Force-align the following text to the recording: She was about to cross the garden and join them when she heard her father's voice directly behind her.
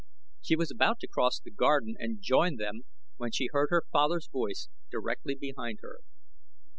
She 0.41 0.55
was 0.55 0.71
about 0.71 0.99
to 1.01 1.07
cross 1.07 1.39
the 1.39 1.51
garden 1.51 1.93
and 1.99 2.23
join 2.23 2.55
them 2.55 2.85
when 3.17 3.31
she 3.31 3.49
heard 3.51 3.67
her 3.69 3.83
father's 3.93 4.27
voice 4.27 4.67
directly 4.89 5.35
behind 5.35 5.77
her. 5.83 5.99